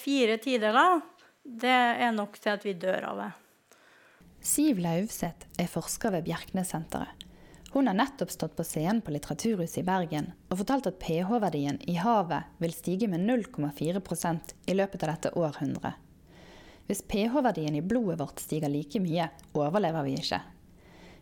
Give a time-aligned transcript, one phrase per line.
[0.00, 1.00] fire tideler,
[1.44, 3.30] det er nok til at vi dør av det.
[4.40, 7.26] Siv Lauvseth er forsker ved Bjerknessenteret.
[7.70, 11.94] Hun har nettopp stått på scenen på Litteraturhuset i Bergen og fortalt at pH-verdien i
[12.02, 15.94] havet vil stige med 0,4% i løpet av dette århundret.
[16.88, 20.40] Hvis pH-verdien i blodet vårt stiger like mye, overlever vi ikke.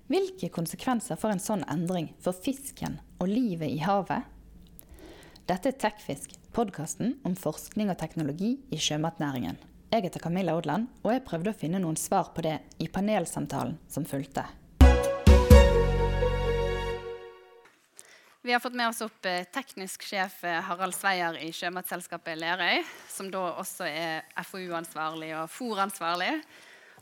[0.08, 4.24] Hvilke konsekvenser får en sånn endring for fisken og livet i havet?
[5.44, 9.58] Dette er Tekfisk, podkasten om forskning og teknologi i sjømatnæringen.
[9.92, 13.76] Jeg heter Camilla Odland, og jeg prøvde å finne noen svar på det i panelsamtalen
[13.88, 14.42] som fulgte.
[18.42, 22.82] Vi har fått med oss opp eh, teknisk sjef eh, Harald Sveier i Sjømatselskapet Lerøy,
[23.12, 26.32] som da også er FoU-ansvarlig og FOR-ansvarlig.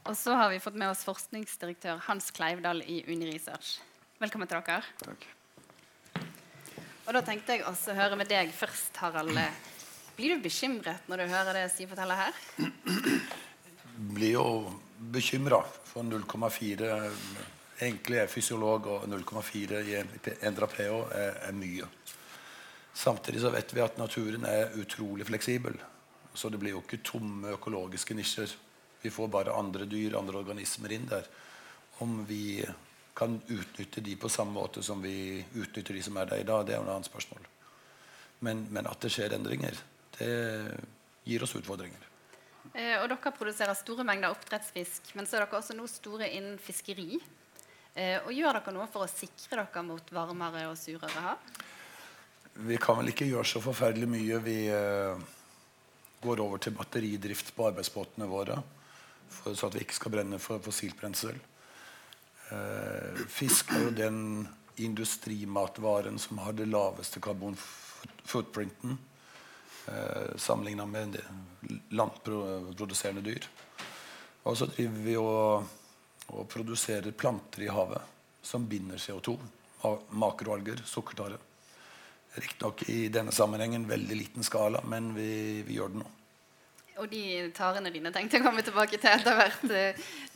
[0.06, 3.78] Og så har vi fått med oss forskningsdirektør Hans Kleivdal i Uniresearch.
[4.20, 4.82] Velkommen til dere.
[5.04, 5.28] Takk.
[7.06, 9.38] Og da tenkte jeg også å høre med deg først, Harald.
[10.16, 12.40] Blir du bekymret når du hører det Siv forteller her?
[14.16, 14.46] Blir jo
[15.12, 16.90] bekymra for 0,4
[17.76, 19.96] Egentlig er fysiolog og 0,4 i
[20.48, 21.84] endra pH er, er, mye.
[22.96, 25.76] Samtidig så vet vi at naturen er utrolig fleksibel.
[26.32, 28.54] Så det blir jo ikke tomme økologiske nisjer.
[29.02, 31.28] Vi får bare andre dyr, andre organismer inn der.
[32.00, 32.64] Om vi
[33.16, 36.66] kan utnytte de på samme måte som vi utnytter de som er der i dag,
[36.66, 37.46] det er jo et annet spørsmål.
[38.44, 39.78] Men, men at det skjer endringer,
[40.18, 40.32] det
[41.24, 42.02] gir oss utfordringer.
[42.74, 46.60] Eh, og dere produserer store mengder oppdrettsfisk, men så er dere også nå store innen
[46.60, 47.16] fiskeri.
[47.96, 51.56] Eh, og gjør dere noe for å sikre dere mot varmere og surere hav?
[52.68, 54.44] Vi kan vel ikke gjøre så forferdelig mye.
[54.44, 55.26] Vi eh,
[56.20, 58.60] går over til batteridrift på arbeidsbåtene våre.
[59.32, 61.40] For, så at vi ikke skal brenne for fossilt brensel.
[62.50, 64.20] Eh, fisk er jo den
[64.76, 68.98] industrimatvaren som har det laveste karbonfootprinten
[69.88, 71.16] eh, sammenligna med
[71.90, 73.48] landproduserende dyr.
[74.46, 75.66] Og så driver vi og
[76.34, 78.02] og produserer planter i havet
[78.42, 79.36] som binder CO2.
[80.10, 81.38] Makroalger, sukkertare.
[82.36, 86.10] Riktignok i denne sammenhengen veldig liten skala, men vi, vi, gjør det nå.
[86.96, 89.64] Og de tarene dine tenkte jeg å komme tilbake til etter hvert.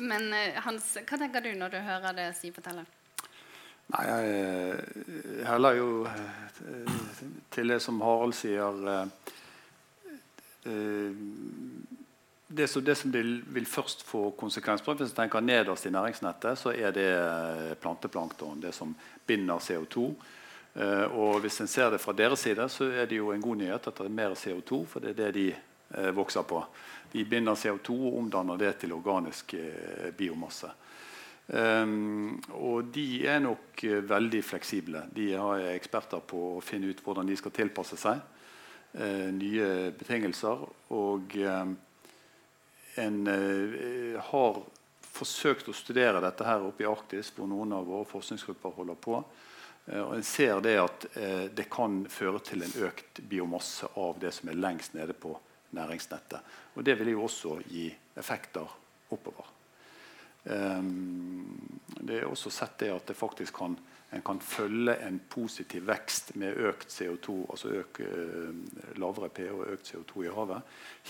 [0.02, 2.88] Men eh, Hans, hva tenker du når du hører det Siv forteller?
[3.90, 6.92] Nei, jeg heller jo eh,
[7.50, 9.06] til det som Harald sier eh,
[12.52, 16.72] det som, det som vil, først få konsekvenser Hvis jeg tenker nederst i næringsnettet, så
[16.74, 18.60] er det eh, planteplankton.
[18.60, 18.94] Det som
[19.26, 20.10] binder CO2.
[20.74, 23.56] Eh, og hvis en ser det fra deres side, så er det jo en god
[23.56, 25.69] nyhet at det er mer CO2, for det er det de eh,
[26.14, 26.60] vokser på.
[27.12, 30.70] De binder CO2 og omdanner det til organisk eh, biomasse.
[31.50, 35.02] Um, og de er nok uh, veldig fleksible.
[35.10, 40.62] De har eksperter på å finne ut hvordan de skal tilpasse seg uh, nye betingelser.
[40.94, 41.74] Og um,
[43.02, 44.62] en uh, har
[45.10, 49.18] forsøkt å studere dette her oppe i Arktis, hvor noen av våre forskningsgrupper holder på.
[49.90, 54.22] Uh, og en ser det at eh, det kan føre til en økt biomasse av
[54.22, 55.34] det som er lengst nede på
[55.76, 56.40] næringsnettet.
[56.74, 57.88] Og det vil jo også gi
[58.18, 58.76] effekter
[59.10, 59.48] oppover.
[60.44, 63.76] Um, det er også sett det at det kan,
[64.12, 69.66] en kan følge en positiv vekst med økt CO2, altså øk, uh, lavere pH og
[69.74, 70.62] økt CO2 i havet,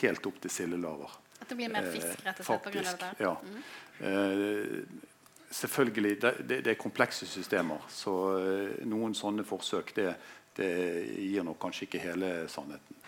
[0.03, 1.15] helt opp til sildelaver.
[1.41, 2.97] At det blir mer fisk rett og slett pga.
[3.05, 3.15] det?
[3.21, 3.37] Ja.
[3.41, 3.63] Mm.
[4.01, 5.07] Uh,
[5.51, 7.83] selvfølgelig, det, det, det, er komplekse systemer.
[7.89, 10.13] Så eh, noen sånne forsøk det,
[10.57, 10.71] det,
[11.19, 13.00] gir nok kanskje ikke hele sannheten.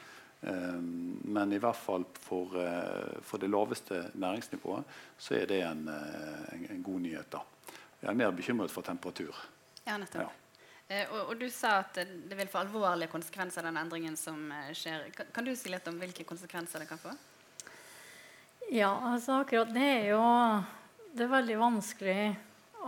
[0.42, 0.78] Eh,
[1.25, 4.84] men i hvert fall for, eh, for, det laveste næringsnivået
[5.19, 7.32] så er det en, eh, en, en god nyhet.
[7.32, 7.42] da.
[8.03, 9.36] Jeg er mer bekymret for temperatur.
[9.86, 10.22] Ja, nettopp.
[10.22, 10.30] Ja.
[10.88, 15.10] Eh, og, og, Du sa at det vil få alvorlige konsekvenser, den endringen som skjer.
[15.16, 17.14] Kan, kan, du si litt om hvilke konsekvenser det kan få?
[18.72, 20.22] Ja, altså akkurat det er jo
[21.12, 22.20] Det er veldig vanskelig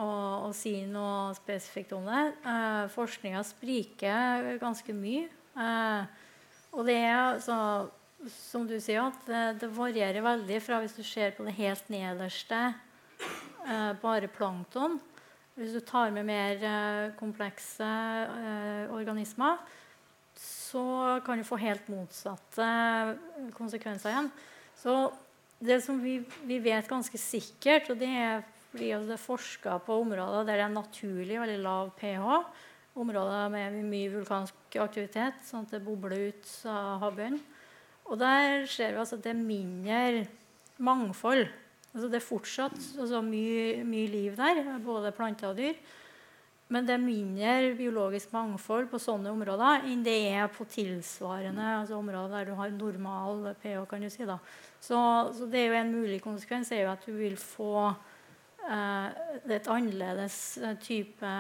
[0.01, 0.07] å,
[0.49, 2.23] å si noe spesifikt om det.
[2.43, 5.29] Eh, Forskninga spriker ganske mye.
[5.55, 6.23] Eh,
[6.75, 7.57] og det er så,
[8.25, 12.61] Som du sier, at det, varierer veldig fra hvis du ser på det helt nederste,
[13.69, 14.97] eh, bare plankton.
[15.59, 19.61] Hvis du tar med mer eh, komplekse eh, organismer,
[20.41, 22.65] så kan du få helt motsatte
[23.55, 24.33] konsekvenser igjen.
[24.81, 24.97] Så
[25.61, 26.19] det som vi,
[26.49, 28.43] vi, vet ganske sikkert, og det er
[28.73, 32.41] fordi det er forska på områder der det er naturlig veldig lav pH,
[32.95, 37.43] områder med mye vulkansk aktivitet, sånn at det bobler ut av havbunnen.
[38.05, 40.25] Og der ser vi altså at det er mindre
[40.85, 41.47] mangfold.
[41.95, 45.77] Altså det er fortsatt altså mye, mye, liv der, både planter og dyr.
[46.69, 51.99] men det er mindre biologisk mangfold på sånne områder enn det er på tilsvarende altså
[52.01, 53.85] områder der du har normal pH.
[53.89, 54.25] kan du si.
[54.81, 54.99] Så,
[55.39, 57.95] så det er jo en mulig konsekvens er jo at du vil få
[58.71, 59.09] eh,
[59.57, 61.35] et annerledes eh, type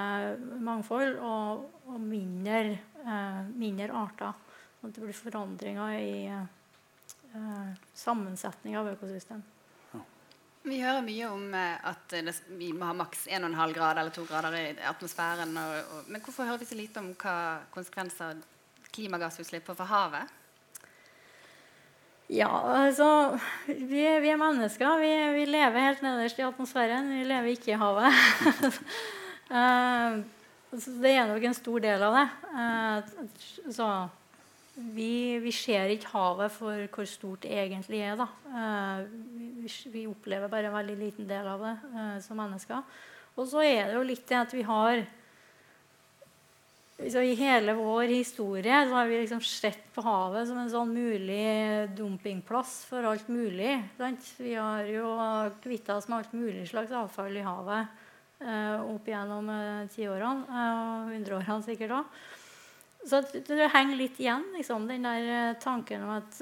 [0.64, 4.36] mangfold og, og mindre, eh, mindre, arter.
[4.84, 9.42] At det blir forandringer i eh, sammensetning av økosystem.
[10.64, 14.22] Vi hører mye om eh, at det, vi må ha maks 1,5 grader eller 2
[14.30, 15.52] grader i atmosfæren.
[15.60, 17.36] Og, og, men hvorfor hører vi så lite om hva
[17.74, 18.40] konsekvenser
[18.94, 20.40] klimagassutslipp får for havet?
[22.32, 22.48] Ja,
[22.86, 24.96] altså Vi, vi er mennesker.
[25.00, 27.10] Vi, vi, lever helt nederst i atmosfæren.
[27.12, 28.20] Vi lever ikke i havet.
[29.52, 30.22] uh,
[31.04, 32.28] det er nok en stor del av det.
[32.54, 33.88] Uh, så
[34.74, 38.24] vi, vi, ser ikke havet for hvor stort det egentlig er.
[38.48, 39.04] Uh,
[39.60, 41.76] vi, vi, opplever bare en veldig liten del av det
[42.24, 42.80] som mennesker.
[43.36, 45.04] Og så er det jo litt det at vi har
[46.98, 52.84] I hele vår historie har vi liksom sett på havet som en sånn mulig dumpingplass
[52.86, 53.80] for alt mulig.
[53.98, 54.28] Sant?
[54.38, 55.08] Vi har jo
[55.64, 57.90] kvitta oss med alt mulig slags avfall i havet
[58.46, 59.50] uh, opp gjennom
[59.90, 62.20] tiårene og hundreårene sikkert òg.
[63.04, 66.38] Så det henger litt igjen, liksom, den der eh, tanken om at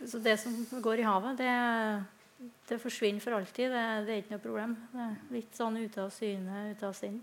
[0.00, 3.74] Så det som går i havet, det, det forsvinner for alltid.
[3.74, 4.76] Det, det, er ikke noe problem.
[4.94, 7.18] Det er litt sånn ute av syne, ute av sinn.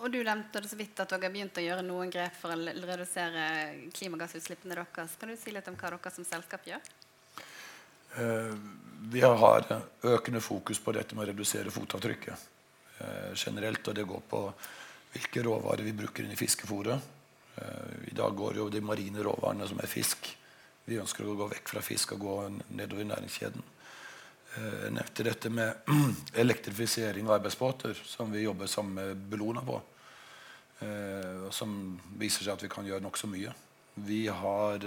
[0.00, 2.54] Og Du nevnte det så vidt at dere har begynt å gjøre noen grep for
[2.54, 3.42] å redusere
[3.92, 5.16] klimagassutslippene deres.
[5.20, 6.86] Kan du si litt om hva dere som selskap gjør?
[8.16, 8.56] Uh,
[9.12, 9.66] vi har
[10.08, 12.46] økende fokus på dette med å redusere fotavtrykket
[13.02, 13.92] uh, generelt.
[13.92, 14.40] Og det går på
[15.12, 17.12] hvilke råvarer vi bruker inn i fiskefôret.
[17.60, 20.32] Uh, I dag går jo de marine råvarene som er fisk.
[20.88, 22.38] Vi ønsker å gå vekk fra fisk og gå
[22.72, 23.68] nedover i næringskjeden.
[24.50, 25.92] Jeg nevnte dette med
[26.42, 29.76] elektrifisering av arbeidsbåter, som vi jobber sammen med Bellona på.
[30.80, 31.74] Uh, som
[32.20, 33.52] viser seg at vi kan gjøre nokså mye.
[34.00, 34.84] Vi har,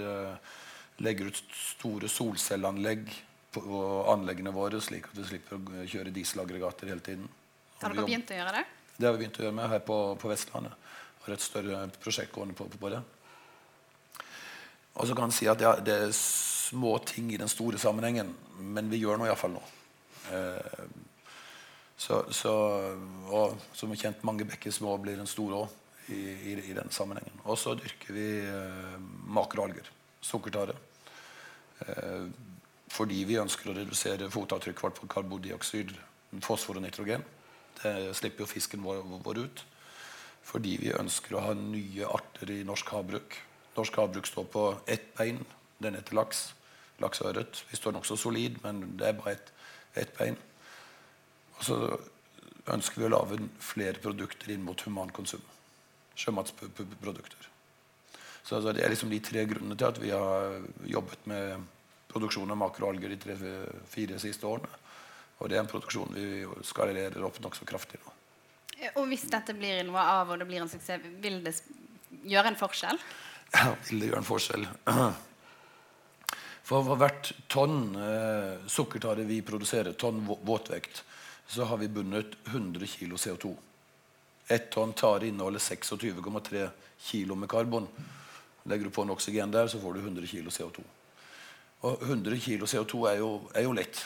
[1.04, 3.12] legger ut store solcelleanlegg
[3.54, 7.28] på anleggene våre, slik at vi slipper å kjøre dieselaggregater hele tiden.
[7.82, 8.64] Har dere begynt å gjøre det?
[8.96, 10.90] Det har vi begynt å gjøre med her på, på Vestlandet.
[11.24, 13.00] Har et større prosjekt gående på, på det.
[14.94, 18.30] Og så kan en si at ja, det er små ting i den store sammenhengen,
[18.58, 19.72] men vi gjør noe iallfall noe.
[20.34, 20.84] Eh,
[21.98, 22.52] så, så,
[23.30, 25.64] og som er kjent, mange bekker små blir en stor å
[26.08, 27.38] i, i, i, den sammenhengen.
[27.44, 28.96] Og så dyrker vi eh,
[29.34, 29.88] makroalger.
[30.24, 30.74] Sukkertare.
[31.86, 32.26] Eh,
[32.94, 35.94] fordi vi ønsker å redusere fotavtrykket vårt på karbondioksid,
[36.44, 37.24] fosfor og nitrogen.
[37.80, 39.64] Det slipper jo fisken vår, vår, ut.
[40.44, 43.38] Fordi vi ønsker å ha nye arter i norsk havbruk.
[43.78, 45.40] Norsk havbruk står på ett bein.
[45.82, 46.46] Den heter laks.
[47.02, 47.64] Laks og ørret.
[47.70, 49.54] Vi står nokså solid, men det er bare ett
[49.96, 50.36] et bein.
[51.58, 51.76] Og så
[52.74, 55.42] ønsker vi å lage flere produkter inn mot humankonsum.
[56.14, 57.50] Sjømatsprodukter.
[58.44, 61.64] Så altså, Det er liksom de tre grunnene til at vi har jobbet med
[62.12, 64.70] produksjon av makroalger de tre-fire siste årene.
[65.40, 68.12] Og det er en produksjon vi skalerer opp nokså kraftig nå.
[69.00, 71.54] Og hvis dette blir noe av og det blir en suksess, vil det
[72.28, 73.00] gjøre en forskjell?
[73.54, 74.66] Ja, vil det gjøre en forskjell.
[76.64, 81.02] For, for hvert tonn eh, sukkertare vi produserer, tonn våtvekt,
[81.46, 83.52] så har vi bundet 100 kg CO2.
[84.48, 86.68] Ett tonn tare inneholder 26,3
[87.00, 87.88] kg med karbon.
[88.64, 90.84] Legger du på en oksygen der, så får du 100 kg CO2.
[91.84, 94.04] Og 100 kg CO2 er jo, er jo lett.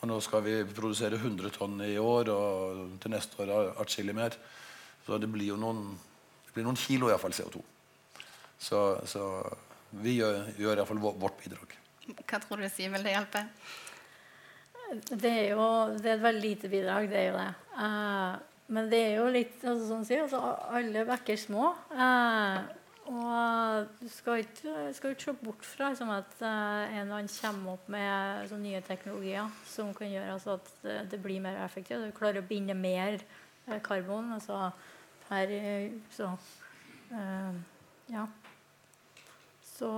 [0.00, 4.36] Og nå skal vi produsere 100 tonn i år, og til neste år atskillig mer.
[5.06, 5.86] Så det blir jo noen,
[6.46, 7.62] det blir noen kilo iallfall CO2.
[8.58, 9.24] Så, så
[10.02, 11.74] vi gjør, gjør iallfall vårt bidrag.
[12.22, 13.46] Hva tror du sier vil det hjelpe?
[15.10, 17.52] Det er jo det er et veldig lite bidrag, det er jo det.
[17.74, 20.40] Uh, men det er jo litt altså, sånn sier, altså,
[20.72, 21.68] Alle bekker små.
[21.92, 22.62] Eh,
[23.04, 27.28] og du skal ikke, skal ikke se bort fra liksom, at eh, en eller annen
[27.28, 32.06] kommer opp med altså, nye teknologier som kan gjøre altså, at det, blir mer effektivt.
[32.08, 34.32] Du klarer å binde mer eh, karbon.
[34.38, 34.70] Altså
[35.28, 35.52] per
[36.12, 36.30] Så
[37.12, 37.60] uh,
[38.12, 38.26] Ja.
[39.74, 39.92] Så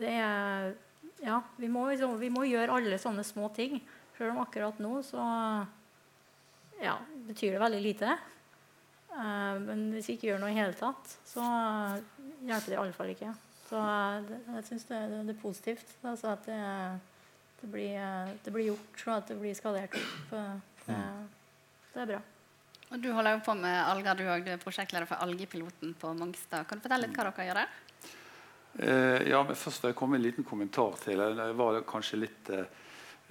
[0.00, 0.72] det er
[1.20, 3.80] Ja, vi må, liksom, vi må gjøre alle sånne små ting.
[4.16, 5.20] Selv om akkurat nå så
[6.80, 6.96] ja,
[7.28, 8.16] betyr det veldig lite.
[9.10, 11.42] Uh, men hvis vi ikke gjør noe i hele tatt, så
[12.46, 13.32] hjelper det i alle fall ikke.
[13.66, 16.60] Så uh, det, jeg syns det, det, det, er positivt altså at det,
[17.60, 20.34] det, blir, uh, det, blir, gjort, og at det blir skalert opp.
[20.86, 20.98] Det,
[21.90, 22.20] det, er bra.
[22.90, 24.46] Og Du holder jo på med alger, du òg.
[24.46, 26.66] Du er prosjektleder for Algepiloten på Mongstad.
[26.66, 27.78] Kan du fortelle litt hva dere gjør der?
[29.26, 31.18] ja, men Først vil jeg komme med en liten kommentar til.
[31.18, 32.50] Jeg var kanskje litt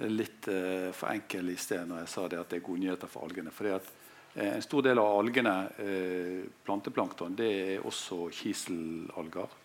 [0.08, 3.12] litt uh, for enkel i sted når jeg sa det at det er gode nyheter
[3.12, 3.52] for algene.
[3.52, 9.56] Fordi at uh, En stor del av algene, uh, planteplankton, det er også kiselalger.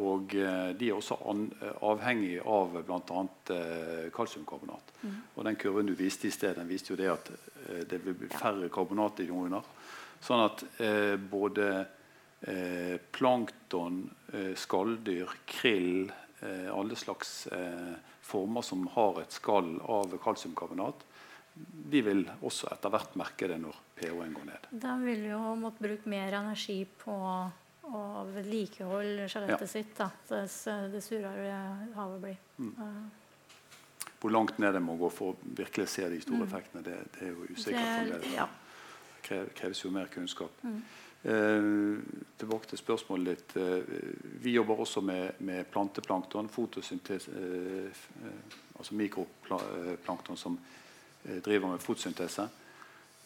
[0.00, 1.42] og de er også an,
[1.84, 3.22] avhengig av bl.a.
[3.50, 4.92] Uh, kalsiumkarbonat.
[5.02, 5.16] Mm.
[5.34, 7.28] Og Den kurven du viste i sted, den viste jo det at
[7.90, 9.66] det vil bli færre karbonationer.
[10.20, 10.64] Sånn at
[11.30, 11.66] både
[13.12, 14.00] plankton,
[14.56, 16.08] skalldyr, krill,
[16.72, 17.44] alle slags
[18.30, 21.06] former som har et skall av kalsiumkarbonat,
[21.90, 24.68] de vil også etter hvert merke det når pH-en går ned.
[24.70, 27.16] De vil jo måtte bruke mer energi på
[27.90, 29.70] å vedlikeholde skjelettet ja.
[29.72, 29.96] sitt.
[29.98, 31.58] Da, dess, det surere
[31.96, 32.38] havet blir.
[32.62, 33.10] Mm.
[34.20, 36.48] Hvor langt ned det må gå for å virkelig se de store mm.
[36.48, 38.10] effektene, det, det, er jo usikkert.
[38.12, 38.48] Det, ja.
[39.56, 40.62] kreves jo mer kunnskap.
[40.62, 40.82] Mm.
[41.22, 41.62] Eh,
[42.38, 43.56] tilbake til spørsmålet ditt.
[43.60, 43.82] Eh,
[44.40, 47.84] vi jobber også med, med planteplankton, fotosyntese, eh,
[48.24, 50.58] eh altså mikroplankton som
[51.24, 52.48] eh, driver med fotosyntese.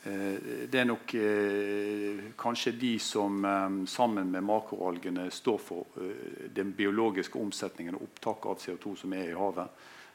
[0.05, 1.15] Eh, det er nok
[2.39, 3.47] kanskje de som
[3.87, 5.87] sammen med makroalgene står for
[6.57, 9.69] den biologiske omsetningen og opptaket av CO2 som er i havet.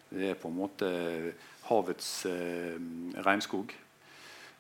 [0.10, 0.90] Det er på en måte
[1.70, 2.26] havets
[3.24, 3.74] regnskog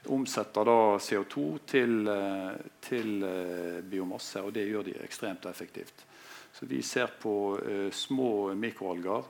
[0.06, 6.06] omsetter da CO2 til, eh, til, eh, biomasse, og det gjør de ekstremt effektivt.
[6.54, 9.24] Så vi ser på uh, små mikroalger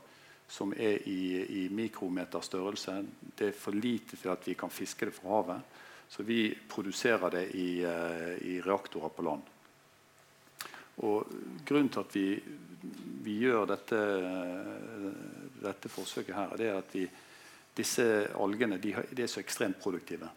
[0.48, 3.06] som er i, i mikrometerstørrelse.
[3.38, 5.62] Det er for lite til at vi kan fiske det fra havet.
[6.10, 9.42] Så vi produserer det i, i reaktorer på land.
[11.06, 11.28] Og
[11.66, 12.40] Grunnen til at vi,
[13.28, 14.02] vi gjør dette,
[15.62, 17.06] dette, forsøket, her, det er at vi,
[17.78, 20.32] disse algene de, de er så ekstremt produktive.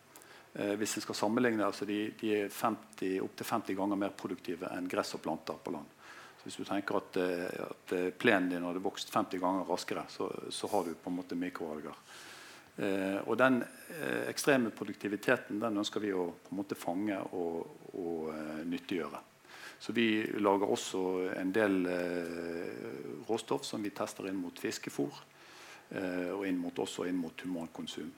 [0.55, 4.69] Eh, hvis vi skal sammenligne, altså de, de er 50, opptil 50 ganger mer produktive
[4.73, 5.99] enn gress og planter på land.
[6.39, 10.05] Så hvis du tenker at, eh, at eh, plenen din hadde vokst 50 ganger raskere,
[10.11, 11.97] så, så har du på en måte mikroalger.
[12.77, 17.91] Eh, og den eh, ekstreme produktiviteten den ønsker vi å på en måte fange og,
[18.01, 19.21] og eh, nyttiggjøre.
[19.83, 21.01] Så vi lager også
[21.35, 21.81] en del
[23.27, 25.17] råstoff som vi tester inn mot fiskefôr.
[26.37, 28.13] og inn mot, også inn mot humankonsum.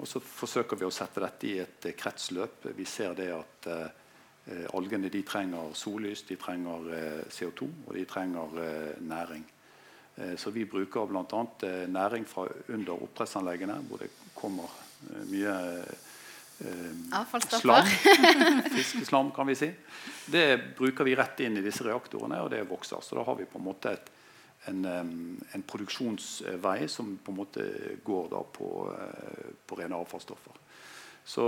[0.00, 2.70] Og så forsøker vi å sette dette i et eh, kretsløp.
[2.76, 8.06] Vi ser det at eh, algene de trenger sollys, de trenger eh, CO2 og de
[8.08, 9.44] trenger eh, næring.
[10.16, 11.42] Eh, så vi bruker bl.a.
[11.68, 14.72] Eh, næring fra under oppdrettsanleggene, hvor det kommer
[15.10, 15.58] eh, mye
[17.58, 17.86] slam.
[18.76, 19.70] Fiskeslam, kan vi si.
[20.32, 20.46] Det
[20.78, 23.02] bruker vi rett inn i disse reaktorene, og det vokser.
[23.02, 24.12] Så da har vi på en måte et
[24.64, 24.84] en,
[25.52, 27.64] en, produksjonsvei som på en måte
[28.04, 30.60] går på, eh, på rene avfallsstoffer.
[31.24, 31.44] Så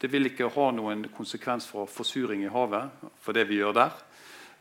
[0.00, 3.98] det vil ikke ha noen konsekvens for forsuring i havet for det vi gjør der.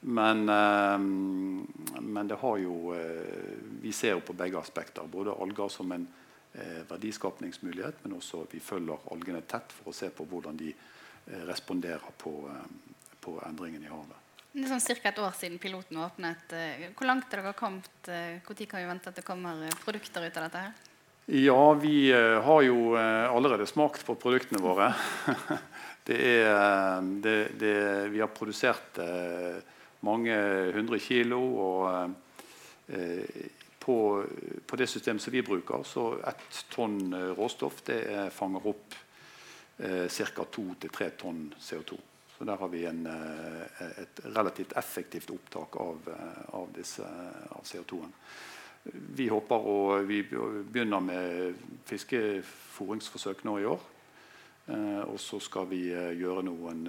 [0.01, 5.05] Men, men det har jo eh, Vi ser jo på begge aspekter.
[5.05, 6.07] Både alger som en
[6.53, 10.73] eh, verdiskapningsmulighet, men også vi følger algene tett for å se på hvordan de
[11.47, 12.33] responderer på,
[13.21, 14.20] på endringen i havet.
[14.51, 15.07] Det er sånn Ca.
[15.07, 16.51] et år siden piloten åpnet.
[16.51, 17.87] Eh, hvor langt har dere kommet?
[18.03, 20.63] Når eh, kan vi vente at det kommer eh, produkter ut av dette?
[20.65, 20.89] her?
[21.31, 24.89] Ja, vi har jo allerede smakt på produktene våre.
[26.09, 27.75] det er, det, det,
[28.11, 28.99] vi har produsert
[30.03, 30.35] mange
[30.75, 31.39] hundre kilo.
[31.61, 32.11] Og
[33.79, 33.97] på,
[34.65, 38.01] på, det systemet som vi bruker, så ett tonn råstoff det
[38.35, 38.97] fanger opp
[39.77, 40.49] ca.
[40.51, 42.01] to til tre tonn CO2.
[42.41, 46.69] Så der har vi en, eh, et relativt effektivt opptak av, eh, av,
[47.49, 48.13] av CO2-en.
[48.83, 49.29] Vi
[50.05, 50.23] vi
[50.63, 51.55] begynner med
[51.85, 53.79] fiskeforingsforsøk nå i år.
[54.67, 56.81] Eh, og så skal vi gjøre noen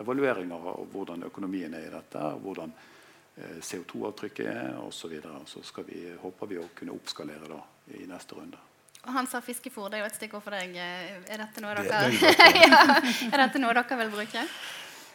[0.00, 2.18] evalueringer av hvordan økonomien er i dette.
[2.40, 2.72] Hvordan
[3.60, 4.92] CO2-avtrykket er osv.
[4.92, 5.44] Så, videre.
[5.44, 7.60] så vi, håper vi å kunne oppskalere da,
[7.92, 8.67] i neste runde.
[9.06, 9.90] Og han sa fiskefôr.
[9.90, 10.74] Det er jo et stikkord for deg.
[10.76, 12.98] Er dette noe dere, det, ja,
[13.30, 14.42] er dette noe dere vil bruke?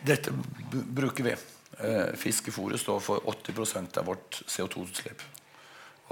[0.04, 0.34] Dette
[0.72, 1.36] bruker vi.
[1.80, 5.22] Eh, fiskefôret står for 80% av vårt CO2-utslipp.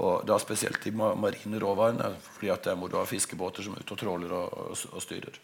[0.02, 3.84] Og da spesielt de marine råvarene, fordi at der må du ha fiskebåter som er
[3.84, 5.38] ute og tråler og, og, styrer.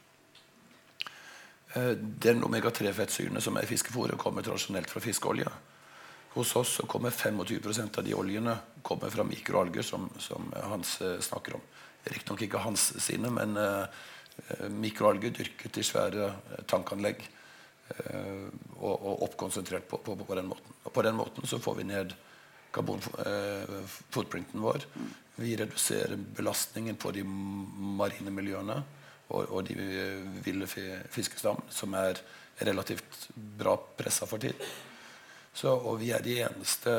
[1.75, 5.53] Eh, den omega-3-fettsyrene som er i fiskefôret, kommer tradisjonelt fra fiskeolje.
[6.35, 11.21] Hos oss så kommer 25% av de oljene kommer fra mikroalger, som, som Hans eh,
[11.21, 11.69] snakker om.
[12.07, 16.31] Riktignok ikke hans sine, men uh, mikroalger dyrket i svære
[16.71, 17.25] tankanlegg.
[17.89, 20.79] Uh, og, og, oppkonsentrert på, på, på, den måten.
[20.85, 22.13] Og på den måten så får vi ned
[22.75, 24.85] karbonfotprinten vår.
[25.41, 28.83] Vi reduserer belastningen på de marine miljøene
[29.29, 29.77] og, og de
[30.45, 32.21] ville fiskestam, som er
[32.65, 34.57] relativt bra pressa for tid.
[35.53, 36.95] Så, og vi er de eneste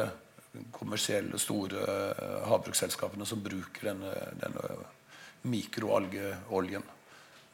[0.72, 4.80] kommersielle, store uh, havbruksselskapene som bruker denne, denne
[5.50, 6.86] mikroalgeoljen.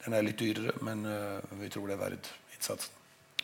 [0.06, 3.02] Den er litt dyrere, men uh, vi tror det er verdt innsatsen.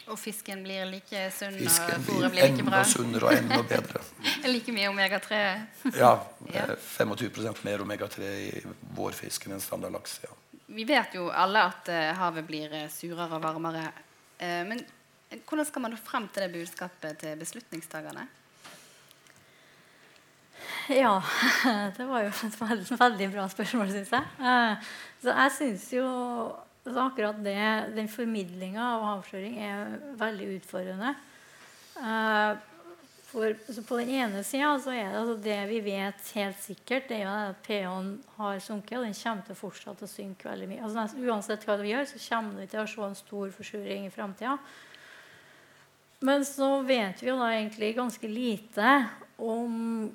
[0.09, 2.79] Og fisken blir like sunn, fisken og fôret blir like bra?
[2.81, 4.01] Enda sunnere og enda bedre.
[4.53, 5.41] like mye omega-3?
[6.01, 6.13] ja,
[6.55, 6.65] ja.
[6.97, 8.63] 25% mer omega-3 i
[8.97, 10.21] vår fisk enn en standardlaks.
[10.25, 10.33] Ja.
[10.71, 13.89] Vi vet jo alle at havet blir surere og varmere.
[14.39, 14.79] Men
[15.43, 18.23] hvordan skal man nå frem til det budskapet til beslutningstakerne?
[20.89, 21.21] Ja,
[21.97, 24.27] det var jo et veldig, veldig bra spørsmål, syns jeg.
[24.41, 26.07] Uh, så jeg syns jo
[26.89, 27.61] akkurat det,
[27.93, 31.13] den formidlinga av avsløring er veldig utfordrende.
[32.01, 32.57] Uh,
[33.31, 33.53] for,
[33.87, 37.35] på den ene sida er det altså det vi vet helt sikkert, det er jo
[37.51, 38.09] at pH-en
[38.39, 40.81] har sunket, og den kommer til å fortsette å synke veldig mye.
[40.87, 44.11] Altså, uansett hva vi gjør, så kommer vi til å se en stor forsuring i
[44.11, 44.57] framtida.
[46.27, 48.89] Men så vet vi jo da egentlig ganske lite
[49.41, 50.11] om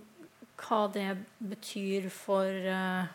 [0.61, 3.07] hva det betyr for uh,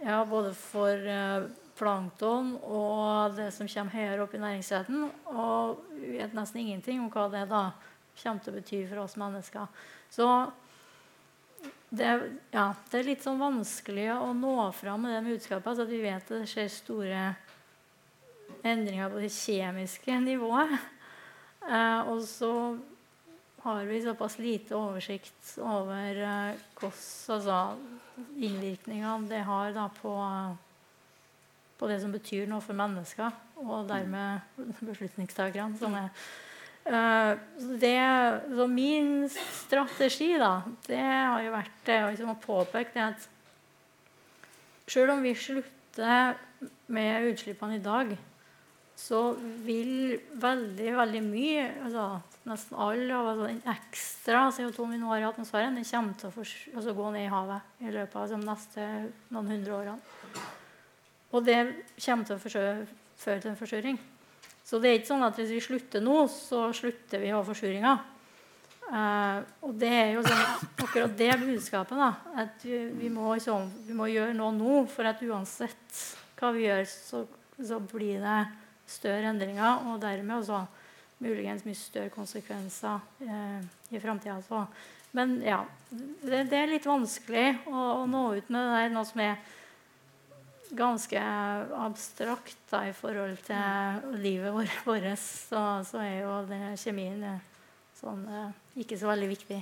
[0.00, 1.48] ja, både for uh,
[1.80, 5.06] plankton og det som kommer høyere opp i næringskjeden.
[5.32, 7.70] Og vi vet nesten ingenting om hva det da
[8.20, 9.86] kommer til å bety for oss mennesker.
[10.12, 10.28] Så
[11.90, 12.10] det,
[12.54, 15.72] ja, det er litt sånn vanskelig å nå fram med det budskapet.
[15.72, 17.24] Altså at vi vet at det skjer store
[18.66, 20.76] endringer på det kjemiske nivået.
[21.66, 22.52] Eh, og så
[23.62, 27.60] har vi såpass lite oversikt over eh, hvordan altså,
[28.36, 30.14] innvirkningene det har da, på
[31.80, 33.32] på det som betyr noe for mennesker,
[33.64, 35.78] og dermed beslutningstakerne.
[35.80, 36.14] som er
[36.80, 37.36] Uh,
[37.78, 38.00] det,
[38.56, 43.26] så min strategi da, det har jo vært det liksom, å påpeke det at
[44.88, 46.40] selv om vi slutter
[46.88, 48.14] med utslippene i dag,
[49.00, 49.20] så
[49.64, 52.04] vil veldig veldig mye, altså
[52.50, 56.28] nesten all av altså, den ekstra CO2 vi nå har i atmosfæren, den kommer til
[56.28, 58.86] å for, altså, gå ned i havet i løpet av altså, de neste
[59.32, 60.46] noen hundre årene.
[61.30, 61.58] Og det
[62.04, 64.00] kommer til å føre til en forsuring.
[64.66, 67.46] Så det er ikke sånn at hvis vi slutter nå, så slutter vi å ha
[67.46, 67.98] forsuringa.
[68.90, 70.40] Uh, og det er jo sånn,
[70.82, 71.98] akkurat det budskapet.
[71.98, 72.10] da,
[72.42, 74.80] at vi, vi, må, liksom, vi, må, gjøre noe nå.
[74.90, 76.02] For at uansett
[76.40, 77.22] hva vi gjør, så,
[77.58, 78.40] så blir det
[78.90, 79.86] større endringer.
[79.90, 80.64] Og dermed også
[81.20, 83.60] muligens mye større konsekvenser eh,
[83.92, 84.40] i framtida.
[85.16, 89.08] Men ja, det, det, er litt vanskelig å, å nå ut med det der, noe
[89.08, 89.40] som er
[90.70, 91.22] ganske
[91.82, 94.54] abstrakt da, i forhold til livet
[94.86, 97.26] vårt, så, så, er jo det, kjemien
[98.00, 99.60] sånn, eh, ikke så veldig viktig.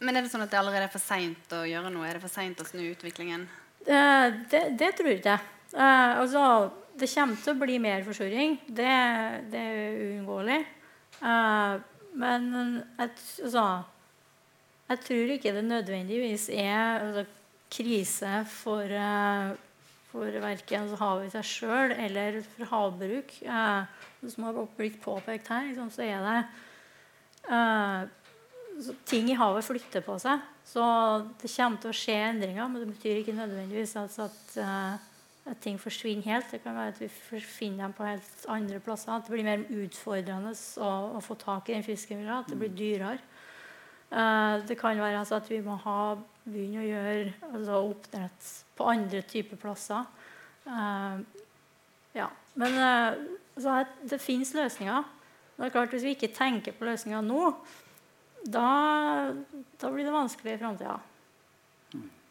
[0.00, 2.08] Men er det sånn at det allerede er for seint å gjøre noe?
[2.08, 3.46] Er det for seint å snu utviklingen?
[3.84, 4.00] Det,
[4.50, 5.38] det, det tror jeg ikke.
[5.70, 6.42] Altså,
[7.00, 8.58] det kommer til å bli mer forsuring.
[8.66, 8.90] Det,
[9.52, 10.60] det er uunngåelig.
[11.20, 11.80] Uh,
[12.20, 12.50] men
[12.98, 13.10] jeg,
[13.44, 13.64] altså,
[14.90, 17.26] jeg tror ikke det nødvendigvis er altså,
[17.70, 19.56] krise for uh,
[20.10, 23.36] for verken havet i seg sjøl eller for havbruk.
[23.46, 23.86] Uh,
[24.28, 26.40] som har blitt påpekt her, liksom, så er det
[27.48, 28.02] eh,
[29.08, 30.42] ting i havet flytter på seg.
[30.66, 30.82] Så
[31.40, 34.58] det kommer til å skje endringer, men det betyr ikke nødvendigvis altså at,
[35.46, 36.50] at, ting forsvinner helt.
[36.52, 37.08] Det kan være at vi
[37.40, 39.12] finner dem på helt andre plasser.
[39.12, 42.40] At det blir mer utfordrende å, å få tak i den fisken vi vil ha.
[42.44, 43.18] At det blir dyrere.
[44.10, 48.88] Uh, det kan være altså, at vi må ha, begynne å gjøre altså, oppdrett på
[48.90, 50.08] andre typer plasser.
[50.66, 51.22] Uh,
[52.16, 52.26] ja.
[52.58, 55.06] Men uh, det fins løsninger.
[55.56, 57.52] Det er klart Hvis vi ikke tenker på løsninger nå,
[58.48, 58.68] da,
[59.76, 60.96] da blir det vanskelig i framtida.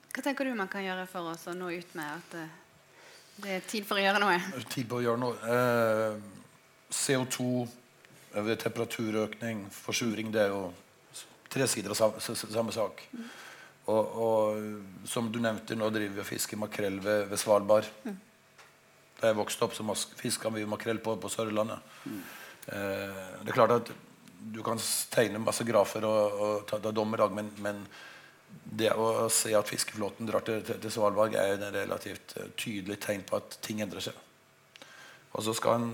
[0.10, 2.68] Hva tenker du man kan gjøre for oss å nå ut med at
[3.43, 4.38] det, er tid for å gjøre noe?
[4.69, 5.36] Tid på å gjøre noe.
[5.56, 6.15] Eh,
[6.89, 7.67] CO2,
[8.62, 10.63] temperaturøkning, forsuring, det er jo
[11.49, 13.06] tre sider av samme, samme sak.
[13.13, 13.30] Mm.
[13.89, 17.88] Og, og, som du nevnte, nå driver vi og fisker makrell ved, ved Svalbard.
[18.06, 18.19] Mm.
[19.19, 21.82] Da jeg vokste opp, så fiska vi makrell på, på Sørlandet.
[22.06, 22.21] Mm.
[22.69, 23.91] Eh, det er klart at
[24.39, 24.80] du kan
[25.12, 27.82] tegne masse grafer og, og ta, ta dommedag, men, men,
[28.79, 33.25] det å se at fiskeflåten drar til, til, Svalbard, er et relativt uh, tydelig tegn
[33.27, 34.17] på at ting endrer seg.
[35.33, 35.91] Og så skal en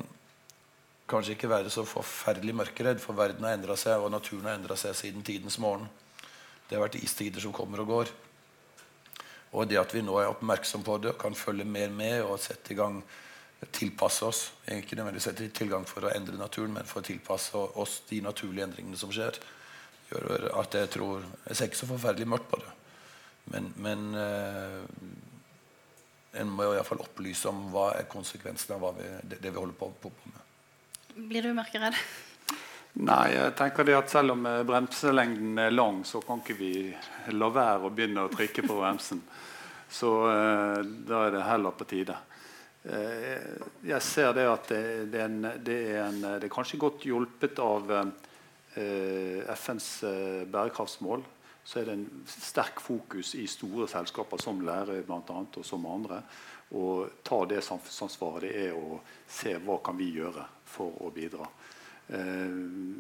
[1.10, 4.78] kanskje ikke være så forferdelig mørkeredd, for verden har endra seg, og naturen har endra
[4.80, 5.88] seg siden tidens morgen.
[6.68, 8.16] Det har vært istider som kommer og går.
[9.56, 12.42] Og det at vi nå er oppmerksom på det, og kan følge mer med og
[12.44, 13.00] sette i gang
[13.74, 18.02] tilpasse oss ikke nødvendigvis sette tilgang for å endre naturen, men for å tilpasse oss
[18.10, 19.38] de naturlige endringene som skjer,
[20.10, 22.74] gjør at jeg tror Jeg ser ikke så forferdelig mørkt på det.
[23.54, 24.82] Men, men eh,
[26.42, 29.92] en må iallfall opplyse om hva er konsekvensene av vi, det, det, vi holder på,
[30.02, 31.26] på, på, med.
[31.30, 32.00] Blir du mørkeredd?
[32.96, 36.72] Nei, jeg tenker det at selv om eh, bremselengden er lang, så kan ikke vi
[37.36, 39.20] la være å begynne å trykke på bremsen.
[39.92, 42.16] Så eh, da er det heller på tide.
[42.86, 43.42] Eh,
[43.90, 47.06] jeg ser det at det, det, er, en, det, er, en, det er, kanskje godt
[47.08, 48.04] hjulpet av uh,
[48.76, 49.88] FNs
[50.52, 51.24] bærekraftsmål.
[51.66, 55.88] Så er det en sterk fokus i store selskaper som lærer blant annet, og som
[55.90, 56.20] andre.
[56.78, 56.84] Å
[57.26, 61.48] ta det samfunnsansvaret det er å se hva kan vi gjøre for å bidra.
[62.08, 62.56] Eh,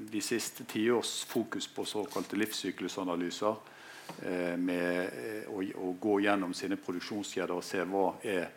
[0.09, 3.55] de siste tiårs fokus på såkalte livssyklusanalyser
[4.25, 8.47] eh, med eh, å, å, gå gjennom sine produksjonskjeder og se hva er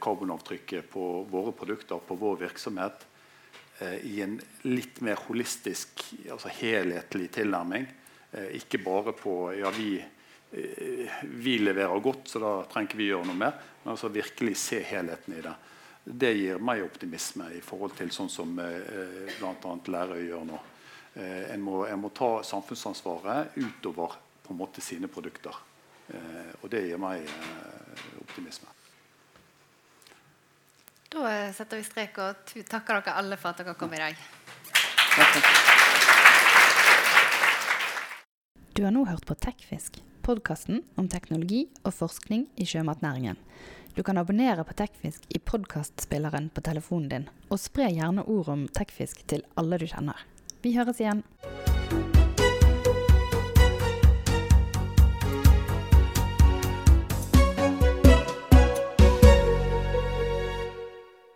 [0.00, 3.02] karbonavtrykket på våre produkter, på vår virksomhet,
[4.02, 4.36] i en
[4.66, 7.84] litt mer holistisk, altså helhetlig tilnærming.
[8.58, 9.92] Ikke bare på ja, vi,
[11.22, 13.60] vi leverer godt, så da trenger ikke vi gjøre noe mer.
[13.84, 15.54] Men altså virkelig se helheten i det
[16.08, 19.74] det gir meg optimisme i forhold til sånn som eh, bl.a.
[19.92, 20.60] Lærøy gjør nå.
[21.14, 25.56] Eh, en, må, en, må, ta samfunnsansvaret utover på en måte sine produkter.
[26.08, 28.72] Eh, og det gir meg eh, optimisme.
[31.08, 34.18] Da eh, setter vi strek og takker dere alle for at dere kom i dag.
[38.76, 43.40] Du har nå hørt på Tekfisk, podkasten om teknologi og forskning i sjømatnæringen.
[43.96, 48.68] Du kan abonnere på Tekfisk i podkastspilleren på telefonen din, og spre gjerne ord om
[48.68, 50.20] Tekfisk til alle du kjenner.
[50.62, 51.24] Vi høres igjen.